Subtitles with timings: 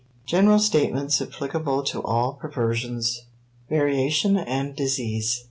[0.27, 0.31] 3.
[0.39, 3.25] GENERAL STATEMENTS APPLICABLE TO ALL PERVERSIONS
[3.69, 5.39] *Variation and Disease.